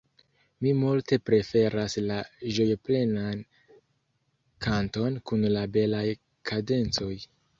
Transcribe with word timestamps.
Mi 0.65 0.69
multe 0.83 1.17
preferas 1.29 1.97
la 2.05 2.15
ĝojoplenan 2.55 3.43
kanton 4.67 5.21
kun 5.33 5.47
la 5.59 5.61
belaj 5.77 6.03
kadencoj. 6.53 7.13